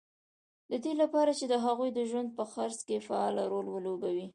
[0.71, 4.27] د دې لپاره چې د هغوی د ژوند په څرخ کې فعال رول ولوبوي